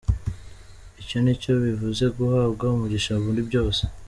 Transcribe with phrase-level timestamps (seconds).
[1.01, 3.81] Icyo nicyo bivuze guhabwa umugisha muri byose.